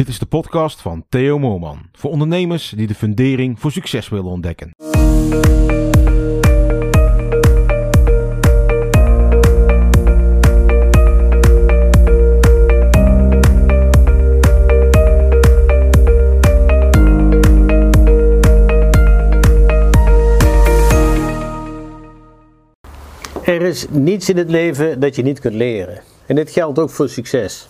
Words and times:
Dit 0.00 0.08
is 0.08 0.18
de 0.18 0.26
podcast 0.26 0.80
van 0.80 1.04
Theo 1.08 1.38
Moorman. 1.38 1.78
Voor 1.92 2.10
ondernemers 2.10 2.72
die 2.76 2.86
de 2.86 2.94
fundering 2.94 3.60
voor 3.60 3.72
succes 3.72 4.08
willen 4.08 4.30
ontdekken. 4.30 4.70
Er 23.44 23.62
is 23.62 23.86
niets 23.90 24.28
in 24.28 24.36
het 24.36 24.50
leven 24.50 25.00
dat 25.00 25.16
je 25.16 25.22
niet 25.22 25.40
kunt 25.40 25.54
leren. 25.54 26.02
En 26.26 26.34
dit 26.34 26.50
geldt 26.50 26.78
ook 26.78 26.90
voor 26.90 27.08
succes. 27.08 27.68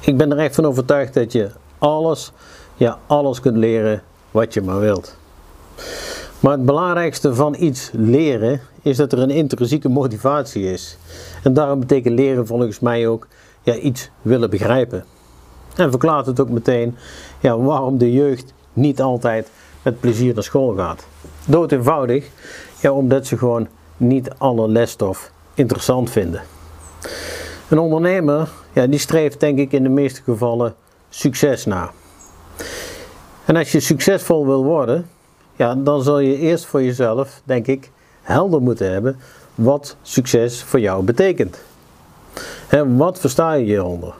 Ik 0.00 0.16
ben 0.16 0.32
er 0.32 0.38
echt 0.38 0.54
van 0.54 0.66
overtuigd 0.66 1.14
dat 1.14 1.32
je 1.32 1.50
alles, 1.78 2.32
ja, 2.74 2.98
alles 3.06 3.40
kunt 3.40 3.56
leren 3.56 4.02
wat 4.30 4.54
je 4.54 4.62
maar 4.62 4.80
wilt. 4.80 5.16
Maar 6.40 6.52
het 6.52 6.64
belangrijkste 6.64 7.34
van 7.34 7.54
iets 7.58 7.90
leren 7.92 8.60
is 8.82 8.96
dat 8.96 9.12
er 9.12 9.18
een 9.18 9.30
intrinsieke 9.30 9.88
motivatie 9.88 10.72
is. 10.72 10.98
En 11.42 11.52
daarom 11.52 11.80
betekent 11.80 12.14
leren 12.14 12.46
volgens 12.46 12.80
mij 12.80 13.08
ook 13.08 13.26
ja, 13.62 13.74
iets 13.74 14.10
willen 14.22 14.50
begrijpen. 14.50 15.04
En 15.76 15.90
verklaart 15.90 16.26
het 16.26 16.40
ook 16.40 16.48
meteen 16.48 16.96
ja, 17.40 17.58
waarom 17.58 17.98
de 17.98 18.12
jeugd 18.12 18.52
niet 18.72 19.00
altijd 19.00 19.50
met 19.82 20.00
plezier 20.00 20.34
naar 20.34 20.42
school 20.42 20.74
gaat. 20.74 21.06
Dood 21.46 21.72
eenvoudig, 21.72 22.30
ja, 22.80 22.92
omdat 22.92 23.26
ze 23.26 23.38
gewoon 23.38 23.68
niet 23.96 24.30
alle 24.38 24.68
lesstof 24.68 25.30
interessant 25.54 26.10
vinden. 26.10 26.42
Een 27.68 27.78
ondernemer 27.78 28.48
ja, 28.72 28.86
die 28.86 28.98
streeft 28.98 29.40
denk 29.40 29.58
ik 29.58 29.72
in 29.72 29.82
de 29.82 29.88
meeste 29.88 30.22
gevallen 30.22 30.74
succes 31.08 31.64
na. 31.64 31.90
En 33.44 33.56
als 33.56 33.72
je 33.72 33.80
succesvol 33.80 34.46
wil 34.46 34.64
worden, 34.64 35.08
ja, 35.56 35.74
dan 35.74 36.02
zul 36.02 36.18
je 36.18 36.38
eerst 36.38 36.64
voor 36.64 36.82
jezelf, 36.82 37.40
denk 37.44 37.66
ik, 37.66 37.90
helder 38.22 38.62
moeten 38.62 38.92
hebben 38.92 39.16
wat 39.54 39.96
succes 40.02 40.62
voor 40.62 40.80
jou 40.80 41.04
betekent. 41.04 41.62
En 42.68 42.96
wat 42.96 43.20
versta 43.20 43.52
je 43.52 43.64
hieronder? 43.64 44.14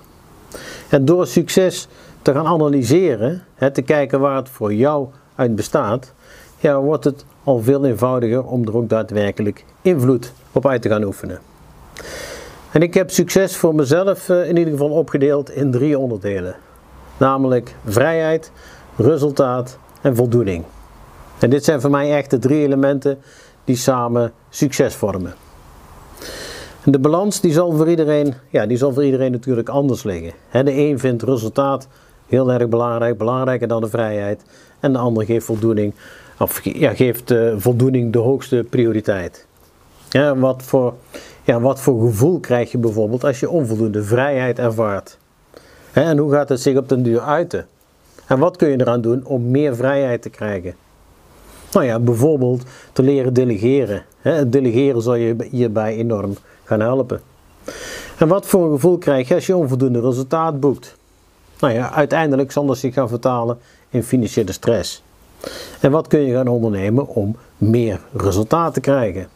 En 0.89 1.05
door 1.05 1.27
succes 1.27 1.89
te 2.23 2.33
gaan 2.33 2.47
analyseren, 2.47 3.45
hè, 3.55 3.71
te 3.71 3.83
kijken 3.83 4.21
waar 4.21 4.37
het 4.37 4.49
voor 4.49 4.75
jou 4.75 5.09
uit 5.35 5.55
bestaat, 5.55 6.13
ja, 6.59 6.81
wordt 6.81 7.05
het 7.05 7.25
al 7.45 7.63
veel 7.63 7.85
eenvoudiger 7.85 8.45
om 8.45 8.67
er 8.67 8.77
ook 8.77 8.89
daadwerkelijk 8.89 9.65
invloed 9.83 10.33
op 10.53 10.67
uit 10.67 10.83
te 10.83 10.89
gaan 10.89 11.05
oefenen. 11.05 11.39
En 12.71 12.83
ik 12.83 12.95
heb 12.95 13.11
succes 13.11 13.57
voor 13.57 13.75
mezelf 13.75 14.29
eh, 14.29 14.49
in 14.49 14.57
ieder 14.57 14.73
geval 14.73 14.91
opgedeeld 14.91 15.51
in 15.51 15.71
drie 15.71 15.99
onderdelen. 15.99 16.57
Namelijk 17.17 17.75
vrijheid, 17.85 18.53
resultaat 18.97 19.79
en 20.01 20.17
voldoening. 20.17 20.65
En 21.39 21.51
dit 21.51 21.65
zijn 21.65 21.81
voor 21.81 21.91
mij 21.91 22.17
echt 22.17 22.31
de 22.31 22.39
drie 22.39 22.63
elementen 22.63 23.19
die 23.65 23.77
samen 23.77 24.33
succes 24.51 24.95
vormen. 24.95 25.35
En 26.85 26.93
de 26.93 26.99
balans 26.99 27.41
die 27.41 27.53
zal, 27.53 27.73
voor 27.73 27.89
iedereen, 27.89 28.35
ja, 28.51 28.67
die 28.67 28.77
zal 28.77 28.93
voor 28.93 29.05
iedereen 29.05 29.33
natuurlijk 29.33 29.69
anders 29.69 30.03
liggen. 30.03 30.33
De 30.51 30.73
een 30.73 30.99
vindt 30.99 31.23
resultaat 31.23 31.89
heel 32.27 32.53
erg 32.53 32.69
belangrijk, 32.69 33.19
belangrijker 33.19 33.69
dan 33.69 33.81
de 33.81 33.89
vrijheid. 33.89 34.43
En 34.81 34.93
de 34.93 34.99
ander 34.99 35.25
geeft 35.25 35.47
voldoening, 35.47 35.95
of 36.39 36.61
ja, 36.65 36.95
geeft 36.95 37.31
uh, 37.31 37.55
voldoening 37.57 38.13
de 38.13 38.19
hoogste 38.19 38.67
prioriteit. 38.71 39.47
Ja, 40.09 40.37
wat, 40.37 40.63
voor, 40.63 40.95
ja, 41.47 41.61
wat 41.61 41.81
voor 41.81 42.01
gevoel 42.01 42.41
krijg 42.41 42.71
je 42.71 42.79
bijvoorbeeld 42.79 43.25
als 43.25 43.41
je 43.41 43.51
onvoldoende 43.51 44.03
vrijheid 44.03 44.59
ervaart? 44.59 45.19
En 45.93 46.19
hoe 46.19 46.33
gaat 46.33 46.49
het 46.49 46.61
zich 46.61 46.77
op 46.77 46.89
den 46.89 47.03
duur 47.03 47.21
uiten? 47.21 47.67
En 48.27 48.39
wat 48.39 48.57
kun 48.57 48.69
je 48.69 48.81
eraan 48.81 49.01
doen 49.01 49.25
om 49.25 49.51
meer 49.51 49.77
vrijheid 49.77 50.23
te 50.23 50.31
krijgen? 50.31 50.75
Nou 51.73 51.87
ja, 51.87 51.99
bijvoorbeeld 51.99 52.63
te 52.93 53.03
leren 53.03 53.35
delegeren. 53.35 54.05
Het 54.19 54.53
delegeren 54.53 55.03
zal 55.03 55.15
je 55.15 55.37
hierbij 55.51 55.97
enorm 55.97 56.37
gaan 56.65 56.81
helpen. 56.81 57.21
En 58.19 58.29
wat 58.29 58.47
voor 58.47 58.73
gevoel 58.73 58.99
krijg 58.99 59.29
je 59.29 59.35
als 59.35 59.47
je 59.47 59.57
onvoldoende 59.57 60.01
resultaat 60.01 60.61
boekt? 60.61 60.97
Nou 61.61 61.73
ja, 61.75 61.93
uiteindelijk 61.93 62.53
zal 62.53 62.67
dat 62.67 62.79
zich 62.79 62.95
gaan 62.95 63.09
vertalen 63.09 63.59
in 63.89 64.03
financiële 64.03 64.53
stress. 64.53 65.03
En 65.81 65.91
wat 65.91 66.07
kun 66.07 66.21
je 66.21 66.35
gaan 66.35 66.49
ondernemen 66.49 67.09
om 67.09 67.37
meer 67.59 68.01
resultaat 68.13 68.75
te 68.75 68.81
krijgen? 68.81 69.29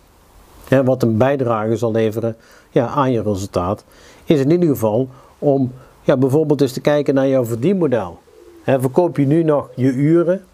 Wat 0.85 1.03
een 1.03 1.17
bijdrage 1.17 1.77
zal 1.77 1.93
leveren 1.93 2.37
ja, 2.71 2.87
aan 2.87 3.13
je 3.13 3.23
resultaat, 3.23 3.85
is 4.25 4.41
in 4.41 4.51
ieder 4.51 4.69
geval 4.69 5.09
om 5.39 5.73
ja, 6.03 6.17
bijvoorbeeld 6.17 6.61
eens 6.61 6.73
te 6.73 6.81
kijken 6.81 7.15
naar 7.15 7.29
jouw 7.29 7.45
verdienmodel. 7.45 8.19
verkoop 8.65 9.17
je 9.17 9.27
nu 9.27 9.43
nog 9.43 9.69
je 9.75 9.93
uren? 9.93 10.45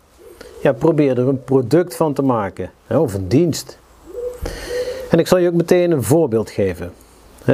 Ja, 0.63 0.73
probeer 0.73 1.19
er 1.19 1.29
een 1.29 1.45
product 1.45 1.97
van 1.97 2.13
te 2.13 2.23
maken 2.23 2.71
of 2.89 3.15
een 3.15 3.29
dienst. 3.29 3.79
En 5.11 5.19
ik 5.19 5.27
zal 5.27 5.39
je 5.39 5.49
ook 5.49 5.55
meteen 5.55 5.91
een 5.91 6.03
voorbeeld 6.03 6.51
geven. 6.51 6.93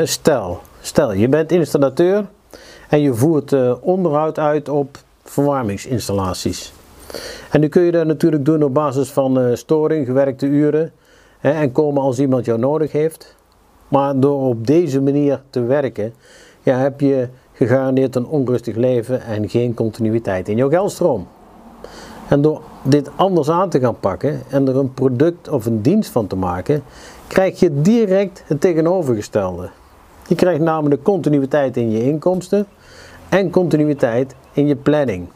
stel, 0.05 0.61
stel, 0.81 1.13
je 1.13 1.29
bent 1.29 1.53
installateur 1.53 2.27
en 2.89 3.01
je 3.01 3.15
voert 3.15 3.53
uh, 3.53 3.75
onderhoud 3.81 4.39
uit 4.39 4.69
op 4.69 4.99
verwarmingsinstallaties. 5.25 6.73
En 7.51 7.61
nu 7.61 7.69
kun 7.69 7.83
je 7.83 7.93
dat 7.93 8.07
natuurlijk 8.07 8.45
doen 8.45 8.63
op 8.63 8.75
basis 8.75 9.11
van 9.11 9.39
uh, 9.39 9.55
storing, 9.55 10.07
gewerkte 10.07 10.47
uren 10.47 10.93
en 11.51 11.73
komen 11.73 12.03
als 12.03 12.19
iemand 12.19 12.45
jou 12.45 12.59
nodig 12.59 12.93
heeft. 12.93 13.37
Maar 13.89 14.21
door 14.21 14.49
op 14.49 14.67
deze 14.67 15.01
manier 15.01 15.43
te 15.51 15.63
werken, 15.63 16.15
ja, 16.63 16.79
heb 16.79 17.01
je 17.01 17.29
gegarandeerd 17.53 18.17
een 18.17 18.27
onrustig 18.27 18.77
leven 18.77 19.23
en 19.23 19.49
geen 19.49 19.75
continuïteit 19.75 20.49
in 20.49 20.57
jouw 20.57 20.69
geldstroom. 20.69 21.27
En 22.29 22.43
door 22.43 22.61
dit 22.83 23.11
anders 23.17 23.51
aan 23.51 23.69
te 23.69 23.81
gaan 23.81 24.01
pakken 24.01 24.43
en 24.49 24.69
er 24.69 24.77
een 24.77 24.95
product 24.95 25.49
of 25.49 25.67
een 25.67 25.83
dienst 25.83 26.11
van 26.11 26.27
te 26.27 26.37
maken, 26.37 26.83
krijg 27.27 27.61
je 27.61 27.81
direct 27.81 28.43
het 28.47 28.61
tegenovergestelde. 28.61 29.71
Je 30.29 30.35
krijgt 30.35 30.61
namelijk 30.61 31.03
continuïteit 31.03 31.77
in 31.77 31.91
je 31.91 32.05
inkomsten 32.05 32.67
en 33.29 33.51
continuïteit 33.51 34.35
in 34.53 34.67
je 34.67 34.77
planning. 34.77 35.29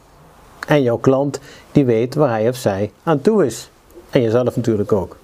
En 0.66 0.82
jouw 0.82 0.98
klant 0.98 1.40
die 1.72 1.84
weet 1.84 2.14
waar 2.14 2.28
hij 2.28 2.48
of 2.48 2.56
zij 2.56 2.92
aan 3.02 3.20
toe 3.20 3.46
is. 3.46 3.70
En 4.10 4.22
jezelf 4.22 4.56
natuurlijk 4.56 4.92
ook 4.92 5.16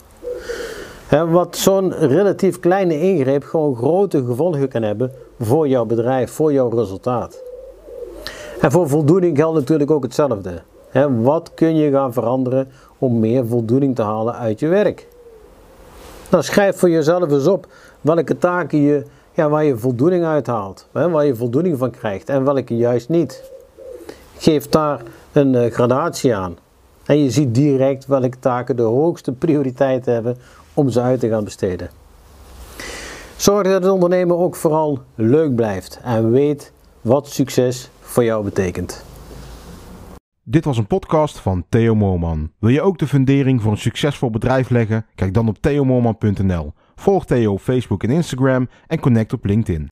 wat 1.21 1.56
zo'n 1.56 1.93
relatief 1.93 2.61
kleine 2.61 3.00
ingreep 3.00 3.45
gewoon 3.45 3.77
grote 3.77 4.25
gevolgen 4.25 4.69
kan 4.69 4.83
hebben 4.83 5.12
voor 5.41 5.69
jouw 5.69 5.84
bedrijf, 5.84 6.31
voor 6.31 6.53
jouw 6.53 6.69
resultaat. 6.69 7.43
En 8.61 8.71
voor 8.71 8.89
voldoening 8.89 9.37
geldt 9.37 9.59
natuurlijk 9.59 9.91
ook 9.91 10.03
hetzelfde. 10.03 10.62
wat 11.22 11.51
kun 11.55 11.77
je 11.77 11.91
gaan 11.91 12.12
veranderen 12.12 12.69
om 12.99 13.21
meer 13.21 13.47
voldoening 13.47 13.95
te 13.95 14.03
halen 14.03 14.34
uit 14.34 14.61
je 14.61 14.69
werk? 14.69 15.09
Nou, 16.31 16.43
schrijf 16.43 16.78
voor 16.78 16.91
jezelf 16.91 17.31
eens 17.31 17.47
op 17.47 17.67
welke 18.01 18.39
taken 18.39 18.78
je, 18.78 19.05
ja, 19.33 19.49
waar 19.49 19.65
je 19.65 19.77
voldoening 19.77 20.25
uit 20.25 20.47
haalt, 20.47 20.87
waar 20.93 21.25
je 21.25 21.37
voldoening 21.37 21.78
van 21.78 21.91
krijgt 21.91 22.28
en 22.28 22.45
welke 22.45 22.77
juist 22.77 23.09
niet. 23.09 23.51
Geef 24.39 24.69
daar 24.69 25.03
een 25.33 25.55
uh, 25.55 25.71
gradatie 25.71 26.34
aan. 26.34 26.56
En 27.07 27.19
je 27.19 27.31
ziet 27.31 27.55
direct 27.55 28.07
welke 28.07 28.39
taken 28.39 28.77
de 28.77 28.83
hoogste 28.83 29.33
prioriteit 29.33 30.07
hebben 30.07 30.37
om 30.75 30.89
ze 30.89 31.01
uit 31.01 31.21
te 31.21 31.29
gaan 31.29 31.45
besteden. 31.45 31.91
Zorg 33.37 33.63
dat 33.63 33.83
het 33.83 33.93
ondernemen 33.93 34.39
ook 34.39 34.57
vooral 34.57 34.99
leuk 35.15 35.55
blijft 35.55 36.01
en 36.03 36.31
weet 36.31 36.73
wat 37.01 37.29
succes 37.29 37.91
voor 38.01 38.25
jou 38.25 38.45
betekent. 38.45 39.05
Dit 40.43 40.65
was 40.65 40.79
een 40.79 40.87
podcast 40.87 41.39
van 41.39 41.65
Theo 41.69 41.95
Moorman. 41.95 42.51
Wil 42.59 42.71
je 42.71 42.83
ook 42.83 42.99
de 42.99 43.07
fundering 43.07 43.63
voor 43.63 43.73
een 43.73 43.79
succesvol 43.79 44.31
bedrijf 44.31 44.71
leggen? 44.71 45.07
Kijk 45.15 45.34
dan 45.34 45.49
op 45.49 45.59
theomoorman.nl. 45.61 46.73
Volg 46.95 47.25
Theo 47.25 47.53
op 47.53 47.61
Facebook 47.61 48.03
en 48.03 48.11
Instagram 48.11 48.69
en 48.87 49.01
connect 49.01 49.33
op 49.33 49.45
LinkedIn. 49.45 49.81